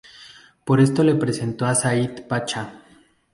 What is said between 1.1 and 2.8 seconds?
presentó a Saïd Pacha.